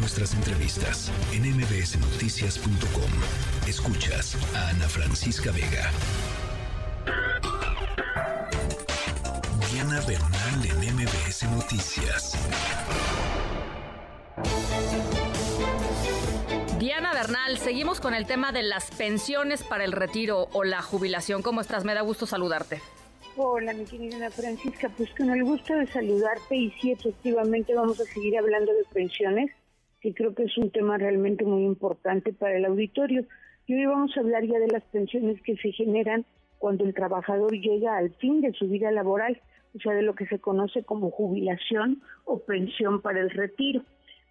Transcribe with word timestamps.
nuestras 0.00 0.34
entrevistas 0.34 1.12
en 1.32 1.42
mbsnoticias.com. 1.42 3.10
Escuchas 3.68 4.36
a 4.56 4.70
Ana 4.70 4.88
Francisca 4.88 5.52
Vega. 5.52 5.90
Diana 9.70 10.00
Bernal 10.06 10.64
en 10.64 10.94
MBS 10.96 11.42
Noticias. 11.50 12.32
Diana 16.78 17.12
Bernal, 17.12 17.58
seguimos 17.58 18.00
con 18.00 18.14
el 18.14 18.26
tema 18.26 18.52
de 18.52 18.62
las 18.62 18.90
pensiones 18.90 19.62
para 19.62 19.84
el 19.84 19.92
retiro 19.92 20.48
o 20.52 20.64
la 20.64 20.80
jubilación. 20.80 21.42
¿Cómo 21.42 21.60
estás? 21.60 21.84
Me 21.84 21.92
da 21.92 22.00
gusto 22.00 22.24
saludarte. 22.24 22.80
Hola, 23.36 23.74
mi 23.74 23.84
querida 23.84 24.16
Ana 24.16 24.30
Francisca, 24.30 24.90
pues 24.96 25.10
con 25.16 25.30
el 25.30 25.44
gusto 25.44 25.74
de 25.74 25.86
saludarte 25.86 26.56
y 26.56 26.70
sí, 26.80 26.90
efectivamente 26.90 27.74
vamos 27.74 28.00
a 28.00 28.04
seguir 28.04 28.36
hablando 28.36 28.72
de 28.72 28.84
pensiones, 28.92 29.50
que 30.00 30.14
creo 30.14 30.34
que 30.34 30.44
es 30.44 30.56
un 30.58 30.70
tema 30.70 30.98
realmente 30.98 31.44
muy 31.44 31.64
importante 31.64 32.32
para 32.32 32.56
el 32.56 32.64
auditorio. 32.64 33.24
Y 33.66 33.74
hoy 33.74 33.86
vamos 33.86 34.16
a 34.16 34.20
hablar 34.20 34.44
ya 34.44 34.58
de 34.58 34.68
las 34.68 34.82
pensiones 34.84 35.40
que 35.42 35.56
se 35.56 35.72
generan 35.72 36.24
cuando 36.58 36.84
el 36.84 36.94
trabajador 36.94 37.52
llega 37.52 37.96
al 37.96 38.10
fin 38.16 38.40
de 38.40 38.52
su 38.52 38.68
vida 38.68 38.90
laboral, 38.90 39.40
o 39.74 39.78
sea, 39.80 39.92
de 39.92 40.02
lo 40.02 40.14
que 40.14 40.26
se 40.26 40.38
conoce 40.38 40.82
como 40.82 41.10
jubilación 41.10 42.02
o 42.24 42.40
pensión 42.40 43.00
para 43.00 43.20
el 43.20 43.30
retiro. 43.30 43.82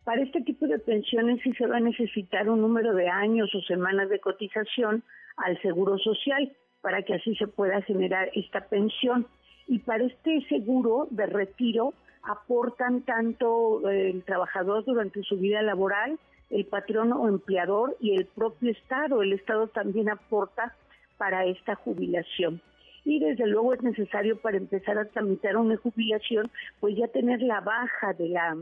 Para 0.04 0.24
este 0.24 0.41
tipo 0.41 0.68
de 0.68 0.80
pensiones 0.80 1.40
sí 1.44 1.54
se 1.54 1.68
va 1.68 1.77
a 1.77 1.82
necesitar 1.82 2.49
un 2.49 2.62
número 2.62 2.94
de 2.94 3.10
años 3.10 3.54
o 3.54 3.62
semanas 3.62 4.10
de 4.10 4.20
cotización 4.20 5.04
al 5.38 5.62
Seguro 5.62 5.98
Social 5.98 6.52
para 6.82 7.04
que 7.04 7.16
así 7.16 7.36
se 7.36 7.48
pueda 7.48 7.82
generar 7.82 8.30
esta 8.34 8.62
pensión. 8.62 9.27
Y 9.68 9.80
para 9.80 10.05
este 10.05 10.41
seguro 10.49 11.08
de 11.12 11.27
retiro 11.27 11.94
aportan 12.30 13.02
tanto 13.02 13.90
eh, 13.90 14.12
el 14.12 14.24
trabajador 14.24 14.86
durante 14.86 15.24
su 15.24 15.38
vida 15.38 15.62
laboral, 15.64 16.20
el 16.52 16.66
patrón 16.66 17.12
o 17.12 17.28
empleador 17.28 17.98
y 18.00 18.16
el 18.16 18.26
propio 18.26 18.72
Estado. 18.72 19.21
El 19.21 19.34
Estado 19.34 19.68
también 19.68 20.10
aporta 20.10 20.76
para 21.18 21.46
esta 21.46 21.76
jubilación. 21.76 22.62
Y 23.04 23.20
desde 23.20 23.48
luego 23.48 23.74
es 23.74 23.82
necesario 23.82 24.40
para 24.40 24.58
empezar 24.58 24.98
a 24.99 25.05
tramitar 25.05 25.58
una 25.58 25.77
jubilación, 25.77 26.52
pues 26.80 26.96
ya 26.96 27.08
tener 27.08 27.41
la 27.41 27.62
baja 27.62 28.13
de 28.13 28.30
la, 28.30 28.55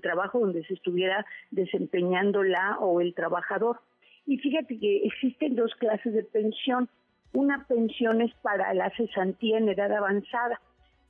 trabajo 0.00 0.40
donde 0.40 0.64
se 0.64 0.74
estuviera 0.74 1.26
desempeñando 1.50 2.42
la 2.42 2.78
o 2.78 3.02
el 3.02 3.12
trabajador. 3.14 3.80
Y 4.26 4.38
fíjate 4.38 4.78
que 4.78 5.04
existen 5.04 5.56
dos 5.56 5.74
clases 5.74 6.14
de 6.14 6.22
pensión. 6.22 6.88
Una 7.34 7.66
pensión 7.66 8.22
es 8.22 8.32
para 8.42 8.72
la 8.72 8.90
cesantía 8.96 9.58
en 9.58 9.68
edad 9.68 9.92
avanzada. 9.92 10.60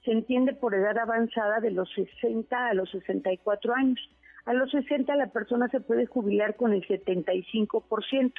Se 0.04 0.12
entiende 0.12 0.54
por 0.54 0.74
edad 0.74 0.96
avanzada 0.98 1.60
de 1.60 1.70
los 1.70 1.90
60 1.94 2.68
a 2.68 2.74
los 2.74 2.90
64 2.90 3.74
años. 3.74 3.98
A 4.46 4.54
los 4.54 4.70
60 4.70 5.14
la 5.16 5.26
persona 5.26 5.68
se 5.68 5.80
puede 5.80 6.06
jubilar 6.06 6.56
con 6.56 6.72
el 6.72 6.86
75% 6.86 8.32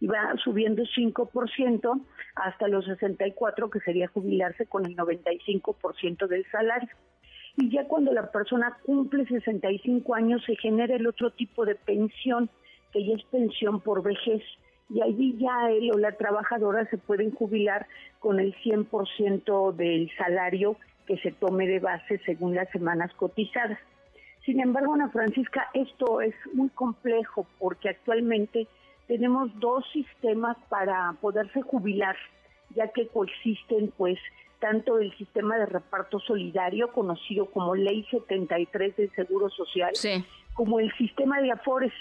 y 0.00 0.06
va 0.06 0.34
subiendo 0.42 0.84
5% 0.84 2.00
hasta 2.36 2.68
los 2.68 2.84
64, 2.84 3.68
que 3.68 3.80
sería 3.80 4.06
jubilarse 4.08 4.66
con 4.66 4.86
el 4.86 4.96
95% 4.96 6.28
del 6.28 6.46
salario. 6.52 6.90
Y 7.56 7.70
ya 7.70 7.88
cuando 7.88 8.12
la 8.12 8.30
persona 8.30 8.78
cumple 8.84 9.26
65 9.26 10.14
años 10.14 10.44
se 10.46 10.54
genera 10.54 10.94
el 10.94 11.08
otro 11.08 11.32
tipo 11.32 11.64
de 11.64 11.74
pensión, 11.74 12.48
que 12.92 13.04
ya 13.04 13.14
es 13.14 13.24
pensión 13.24 13.80
por 13.80 14.02
vejez 14.02 14.42
y 14.90 15.02
allí 15.02 15.36
ya 15.38 15.70
él 15.70 15.90
o 15.92 15.98
la 15.98 16.12
trabajadora 16.12 16.88
se 16.88 16.98
pueden 16.98 17.30
jubilar 17.32 17.86
con 18.20 18.40
el 18.40 18.54
100% 18.62 19.74
del 19.74 20.10
salario 20.16 20.76
que 21.08 21.16
se 21.18 21.32
tome 21.32 21.66
de 21.66 21.80
base 21.80 22.20
según 22.26 22.54
las 22.54 22.68
semanas 22.68 23.10
cotizadas. 23.14 23.78
Sin 24.44 24.60
embargo, 24.60 24.92
Ana 24.92 25.08
Francisca, 25.08 25.68
esto 25.72 26.20
es 26.20 26.34
muy 26.52 26.68
complejo 26.68 27.46
porque 27.58 27.88
actualmente 27.88 28.68
tenemos 29.06 29.50
dos 29.58 29.84
sistemas 29.90 30.58
para 30.68 31.14
poderse 31.22 31.62
jubilar, 31.62 32.14
ya 32.76 32.88
que 32.88 33.08
coexisten 33.08 33.90
pues 33.96 34.18
tanto 34.60 34.98
el 34.98 35.16
sistema 35.16 35.56
de 35.56 35.66
reparto 35.66 36.20
solidario, 36.20 36.92
conocido 36.92 37.46
como 37.46 37.74
Ley 37.74 38.04
73 38.10 38.96
del 38.96 39.10
Seguro 39.12 39.48
Social, 39.48 39.92
como 40.52 40.78
el 40.78 40.92
sistema 40.98 41.40
de 41.40 41.52
Afores, 41.52 41.92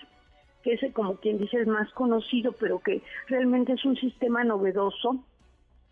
que 0.64 0.74
es 0.74 0.82
como 0.94 1.16
quien 1.16 1.38
dice 1.38 1.62
es 1.62 1.68
más 1.68 1.90
conocido, 1.94 2.52
pero 2.60 2.80
que 2.80 3.02
realmente 3.28 3.74
es 3.74 3.86
un 3.86 3.96
sistema 3.96 4.44
novedoso 4.44 5.24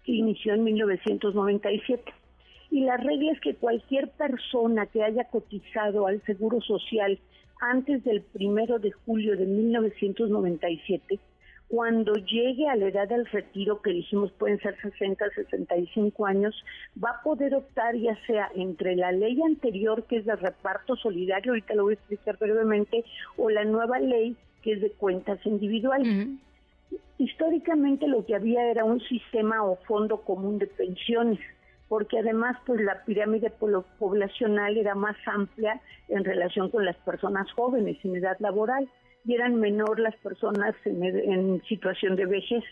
que 0.04 0.12
inició 0.12 0.54
en 0.54 0.66
1997. 0.66 2.25
Y 2.72 2.82
la 2.82 2.98
regla 2.98 3.32
es 3.32 3.40
que 3.40 3.56
cualquier 3.56 4.10
persona 4.10 4.86
que 4.88 5.04
haya 5.04 5.26
cotizado 5.26 6.08
al 6.08 6.22
Seguro 6.24 6.62
Social 6.62 7.20
antes 7.62 8.04
del 8.04 8.22
primero 8.22 8.80
de 8.80 8.92
julio 8.92 9.38
de 9.38 9.46
1997, 9.46 11.20
cuando 11.68 12.14
llegue 12.14 12.68
a 12.68 12.76
la 12.76 12.88
edad 12.88 13.08
del 13.08 13.26
retiro, 13.26 13.82
que 13.82 13.92
dijimos 13.92 14.32
pueden 14.34 14.60
ser 14.60 14.80
60, 14.82 15.26
65 15.32 16.26
años, 16.26 16.56
va 17.04 17.12
a 17.12 17.24
poder 17.24 17.56
optar 17.56 17.96
ya 17.96 18.16
sea 18.28 18.52
entre 18.56 18.96
la 18.96 19.12
ley 19.12 19.42
anterior, 19.42 20.04
que 20.04 20.18
es 20.18 20.26
de 20.26 20.36
reparto 20.36 20.96
solidario, 20.96 21.54
ahorita 21.54 21.74
lo 21.74 21.84
voy 21.84 21.94
a 21.94 21.96
explicar 21.96 22.38
brevemente, 22.38 23.04
o 23.38 23.50
la 23.50 23.66
nueva 23.66 24.00
ley 24.00 24.36
que 24.62 24.74
es 24.74 24.82
de 24.82 24.92
cuentas 24.92 25.40
individuales. 25.46 26.28
Históricamente 27.18 28.08
lo 28.08 28.26
que 28.26 28.36
había 28.36 28.70
era 28.70 28.84
un 28.84 29.00
sistema 29.02 29.64
o 29.64 29.78
fondo 29.88 30.22
común 30.22 30.60
de 30.60 30.68
pensiones, 30.68 31.40
porque 31.88 32.20
además 32.20 32.58
pues 32.66 32.82
la 32.82 33.04
pirámide 33.06 33.52
poblacional 34.00 34.78
era 34.78 34.96
más 34.96 35.16
amplia 35.28 35.82
en 36.08 36.24
relación 36.24 36.70
con 36.70 36.86
las 36.86 36.98
personas 36.98 37.52
jóvenes 37.52 37.98
en 38.04 38.16
edad 38.16 38.38
laboral 38.40 38.90
y 39.24 39.36
eran 39.36 39.56
menor 39.56 40.00
las 40.00 40.16
personas 40.18 40.76
en, 40.86 41.04
en 41.04 41.64
situación 41.64 42.16
de 42.16 42.26
vejez. 42.26 42.64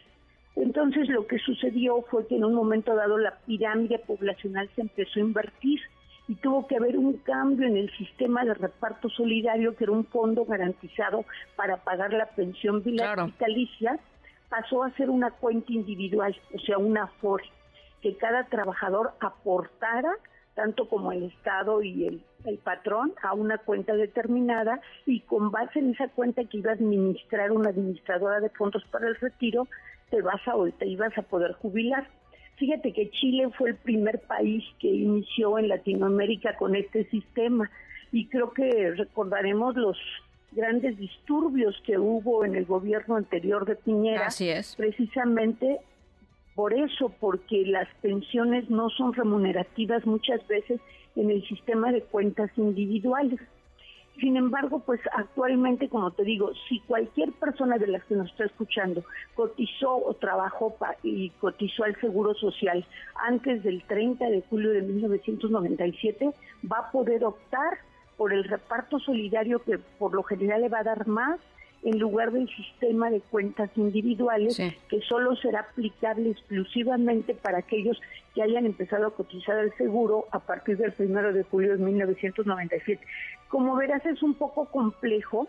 Entonces 0.55 1.09
lo 1.09 1.25
que 1.25 1.39
sucedió 1.39 2.01
fue 2.03 2.27
que 2.27 2.35
en 2.35 2.45
un 2.45 2.53
momento 2.53 2.95
dado 2.95 3.17
la 3.17 3.37
pirámide 3.45 3.99
poblacional 3.99 4.69
se 4.75 4.81
empezó 4.81 5.19
a 5.19 5.23
invertir 5.23 5.79
y 6.27 6.35
tuvo 6.35 6.67
que 6.67 6.77
haber 6.77 6.97
un 6.97 7.17
cambio 7.17 7.67
en 7.67 7.75
el 7.75 7.91
sistema 7.97 8.45
de 8.45 8.53
reparto 8.53 9.09
solidario, 9.09 9.75
que 9.75 9.83
era 9.83 9.93
un 9.93 10.05
fondo 10.05 10.45
garantizado 10.45 11.25
para 11.55 11.77
pagar 11.77 12.13
la 12.13 12.27
pensión 12.27 12.81
vitalicia, 12.83 13.99
pasó 14.49 14.83
a 14.83 14.91
ser 14.91 15.09
una 15.09 15.31
cuenta 15.31 15.73
individual, 15.73 16.35
o 16.53 16.59
sea, 16.59 16.77
una 16.77 17.07
FORE, 17.19 17.43
que 18.03 18.17
cada 18.17 18.43
trabajador 18.43 19.13
aportara, 19.21 20.11
tanto 20.55 20.89
como 20.89 21.13
el 21.13 21.23
Estado 21.23 21.81
y 21.81 22.05
el, 22.05 22.21
el 22.43 22.57
patrón, 22.57 23.13
a 23.23 23.33
una 23.33 23.57
cuenta 23.59 23.93
determinada 23.93 24.81
y 25.05 25.21
con 25.21 25.51
base 25.51 25.79
en 25.79 25.91
esa 25.91 26.09
cuenta 26.09 26.43
que 26.43 26.57
iba 26.57 26.71
a 26.71 26.73
administrar 26.75 27.53
una 27.53 27.69
administradora 27.69 28.41
de 28.41 28.49
fondos 28.49 28.83
para 28.91 29.07
el 29.07 29.15
retiro, 29.15 29.69
te 30.09 30.21
vas 30.21 30.41
a, 30.47 30.53
te 30.77 30.85
ibas 30.85 31.17
a 31.17 31.21
poder 31.21 31.53
jubilar. 31.53 32.07
Fíjate 32.57 32.91
que 32.91 33.09
Chile 33.09 33.49
fue 33.57 33.69
el 33.69 33.77
primer 33.77 34.19
país 34.19 34.63
que 34.79 34.89
inició 34.89 35.57
en 35.57 35.69
Latinoamérica 35.69 36.57
con 36.57 36.75
este 36.75 37.05
sistema 37.05 37.71
y 38.11 38.27
creo 38.27 38.51
que 38.51 38.91
recordaremos 38.91 39.75
los 39.77 39.97
grandes 40.51 40.97
disturbios 40.97 41.81
que 41.85 41.97
hubo 41.97 42.43
en 42.43 42.55
el 42.55 42.65
gobierno 42.65 43.15
anterior 43.15 43.65
de 43.65 43.75
Piñera. 43.75 44.27
Así 44.27 44.49
es. 44.49 44.75
Precisamente 44.75 45.79
por 46.55 46.73
eso, 46.73 47.11
porque 47.19 47.65
las 47.65 47.87
pensiones 48.01 48.69
no 48.69 48.89
son 48.89 49.13
remunerativas 49.13 50.05
muchas 50.05 50.45
veces 50.47 50.79
en 51.15 51.31
el 51.31 51.45
sistema 51.47 51.91
de 51.91 52.01
cuentas 52.01 52.51
individuales. 52.57 53.39
Sin 54.19 54.37
embargo, 54.37 54.79
pues 54.79 55.01
actualmente, 55.13 55.89
como 55.89 56.11
te 56.11 56.23
digo, 56.23 56.51
si 56.69 56.79
cualquier 56.81 57.31
persona 57.33 57.79
de 57.79 57.87
las 57.87 58.03
que 58.05 58.15
nos 58.15 58.29
está 58.29 58.45
escuchando 58.45 59.03
cotizó 59.33 59.95
o 59.95 60.13
trabajó 60.13 60.75
y 61.01 61.31
cotizó 61.31 61.83
al 61.83 61.99
Seguro 61.99 62.35
Social 62.35 62.85
antes 63.15 63.63
del 63.63 63.83
30 63.83 64.29
de 64.29 64.43
julio 64.49 64.71
de 64.71 64.83
1997, 64.83 66.29
va 66.71 66.77
a 66.77 66.91
poder 66.91 67.25
optar 67.25 67.79
por 68.15 68.31
el 68.31 68.43
reparto 68.43 68.99
solidario 68.99 69.63
que 69.63 69.79
por 69.97 70.13
lo 70.13 70.21
general 70.21 70.61
le 70.61 70.69
va 70.69 70.79
a 70.79 70.83
dar 70.83 71.07
más 71.07 71.39
en 71.83 71.99
lugar 71.99 72.31
del 72.31 72.47
sistema 72.49 73.09
de 73.09 73.19
cuentas 73.21 73.69
individuales 73.75 74.57
que 74.89 75.01
solo 75.01 75.35
será 75.35 75.61
aplicable 75.61 76.31
exclusivamente 76.31 77.33
para 77.33 77.59
aquellos 77.59 77.99
que 78.33 78.41
hayan 78.41 78.65
empezado 78.65 79.07
a 79.07 79.15
cotizar 79.15 79.57
el 79.59 79.73
seguro 79.73 80.27
a 80.31 80.39
partir 80.39 80.77
del 80.77 80.93
primero 80.93 81.33
de 81.33 81.43
julio 81.43 81.77
de 81.77 81.83
1997. 81.83 83.05
Como 83.49 83.75
verás 83.75 84.05
es 84.05 84.23
un 84.23 84.33
poco 84.35 84.65
complejo, 84.65 85.47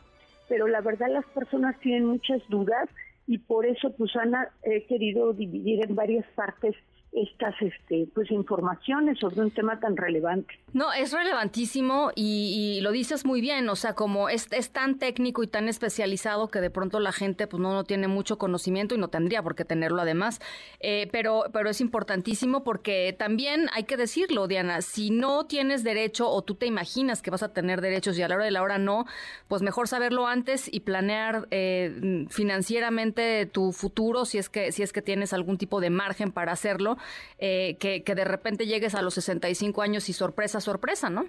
pero 0.48 0.66
la 0.66 0.80
verdad 0.80 1.08
las 1.10 1.24
personas 1.26 1.78
tienen 1.80 2.06
muchas 2.06 2.42
dudas 2.48 2.88
y 3.26 3.38
por 3.38 3.64
eso 3.64 3.94
pues 3.96 4.14
Ana 4.16 4.48
he 4.62 4.84
querido 4.86 5.32
dividir 5.32 5.84
en 5.84 5.94
varias 5.94 6.26
partes 6.34 6.74
estas 7.14 7.54
este 7.60 8.08
pues 8.12 8.30
informaciones 8.30 9.18
sobre 9.18 9.40
un 9.40 9.50
tema 9.52 9.78
tan 9.78 9.96
relevante. 9.96 10.58
No, 10.72 10.92
es 10.92 11.12
relevantísimo 11.12 12.10
y, 12.16 12.80
lo 12.82 12.90
dices 12.90 13.24
muy 13.24 13.40
bien, 13.40 13.68
o 13.68 13.76
sea, 13.76 13.94
como 13.94 14.28
es, 14.28 14.48
es, 14.50 14.70
tan 14.70 14.98
técnico 14.98 15.44
y 15.44 15.46
tan 15.46 15.68
especializado 15.68 16.48
que 16.48 16.60
de 16.60 16.70
pronto 16.70 16.98
la 16.98 17.12
gente 17.12 17.46
pues 17.46 17.60
no, 17.60 17.72
no 17.72 17.84
tiene 17.84 18.08
mucho 18.08 18.36
conocimiento 18.36 18.96
y 18.96 18.98
no 18.98 19.08
tendría 19.08 19.42
por 19.42 19.54
qué 19.54 19.64
tenerlo 19.64 20.02
además, 20.02 20.40
eh, 20.80 21.08
pero, 21.12 21.44
pero 21.52 21.70
es 21.70 21.80
importantísimo 21.80 22.64
porque 22.64 23.14
también 23.16 23.68
hay 23.72 23.84
que 23.84 23.96
decirlo, 23.96 24.48
Diana, 24.48 24.82
si 24.82 25.10
no 25.10 25.46
tienes 25.46 25.84
derecho 25.84 26.28
o 26.28 26.42
tú 26.42 26.56
te 26.56 26.66
imaginas 26.66 27.22
que 27.22 27.30
vas 27.30 27.44
a 27.44 27.52
tener 27.52 27.80
derechos 27.80 28.18
y 28.18 28.22
a 28.22 28.28
la 28.28 28.34
hora 28.34 28.44
de 28.44 28.50
la 28.50 28.62
hora 28.62 28.78
no, 28.78 29.06
pues 29.46 29.62
mejor 29.62 29.86
saberlo 29.86 30.26
antes 30.26 30.68
y 30.72 30.80
planear 30.80 31.46
eh, 31.52 32.26
financieramente 32.30 33.46
tu 33.46 33.70
futuro 33.72 34.24
si 34.24 34.38
es 34.38 34.48
que 34.48 34.72
si 34.72 34.82
es 34.82 34.92
que 34.92 35.02
tienes 35.02 35.32
algún 35.32 35.58
tipo 35.58 35.80
de 35.80 35.90
margen 35.90 36.32
para 36.32 36.52
hacerlo 36.52 36.96
eh, 37.38 37.76
que, 37.78 38.02
que 38.02 38.14
de 38.14 38.24
repente 38.24 38.66
llegues 38.66 38.94
a 38.94 39.02
los 39.02 39.14
65 39.14 39.82
años 39.82 40.08
y 40.08 40.12
sorpresa, 40.12 40.60
sorpresa, 40.60 41.10
¿no? 41.10 41.24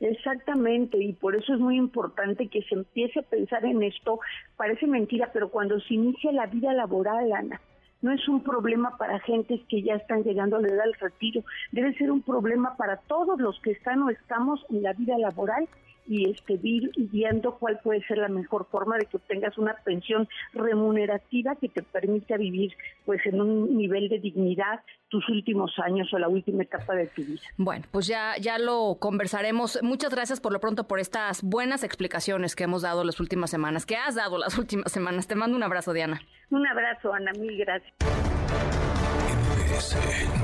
Exactamente, 0.00 0.98
y 1.02 1.14
por 1.14 1.36
eso 1.36 1.54
es 1.54 1.60
muy 1.60 1.76
importante 1.76 2.48
que 2.48 2.62
se 2.62 2.74
empiece 2.74 3.20
a 3.20 3.22
pensar 3.22 3.64
en 3.64 3.82
esto. 3.82 4.20
Parece 4.56 4.86
mentira, 4.86 5.30
pero 5.32 5.48
cuando 5.48 5.80
se 5.80 5.94
inicia 5.94 6.32
la 6.32 6.46
vida 6.46 6.72
laboral, 6.74 7.32
Ana, 7.32 7.60
no 8.02 8.12
es 8.12 8.28
un 8.28 8.42
problema 8.42 8.96
para 8.98 9.20
gentes 9.20 9.60
que 9.68 9.82
ya 9.82 9.94
están 9.94 10.22
llegando 10.22 10.56
a 10.56 10.60
la 10.60 10.68
edad 10.68 10.84
del 10.84 10.94
retiro, 10.94 11.42
debe 11.72 11.94
ser 11.94 12.10
un 12.10 12.22
problema 12.22 12.76
para 12.76 12.98
todos 12.98 13.40
los 13.40 13.58
que 13.60 13.70
están 13.70 14.02
o 14.02 14.10
estamos 14.10 14.64
en 14.68 14.82
la 14.82 14.92
vida 14.92 15.16
laboral 15.16 15.66
y 16.08 16.30
este 16.30 16.58
viendo 16.58 17.58
cuál 17.58 17.78
puede 17.82 18.04
ser 18.06 18.18
la 18.18 18.28
mejor 18.28 18.66
forma 18.70 18.96
de 18.96 19.06
que 19.06 19.16
obtengas 19.16 19.56
una 19.58 19.74
pensión 19.84 20.28
remunerativa 20.52 21.56
que 21.56 21.68
te 21.68 21.82
permita 21.82 22.36
vivir 22.36 22.72
pues 23.04 23.24
en 23.26 23.40
un 23.40 23.76
nivel 23.76 24.08
de 24.08 24.18
dignidad 24.18 24.80
tus 25.08 25.28
últimos 25.28 25.72
años 25.78 26.12
o 26.12 26.18
la 26.18 26.28
última 26.28 26.64
etapa 26.64 26.94
de 26.94 27.06
tu 27.08 27.22
vida. 27.22 27.40
Bueno, 27.56 27.84
pues 27.90 28.06
ya 28.06 28.34
ya 28.40 28.58
lo 28.58 28.96
conversaremos. 28.98 29.78
Muchas 29.82 30.12
gracias 30.12 30.40
por 30.40 30.52
lo 30.52 30.60
pronto 30.60 30.88
por 30.88 30.98
estas 30.98 31.42
buenas 31.42 31.84
explicaciones 31.84 32.56
que 32.56 32.64
hemos 32.64 32.82
dado 32.82 33.04
las 33.04 33.20
últimas 33.20 33.50
semanas, 33.50 33.86
que 33.86 33.96
has 33.96 34.14
dado 34.14 34.38
las 34.38 34.58
últimas 34.58 34.90
semanas. 34.90 35.26
Te 35.26 35.34
mando 35.34 35.56
un 35.56 35.62
abrazo, 35.62 35.92
Diana. 35.92 36.20
Un 36.50 36.66
abrazo, 36.66 37.12
Ana, 37.12 37.32
mil 37.38 37.56
gracias. 37.58 37.92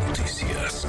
Noticias. 0.09 0.87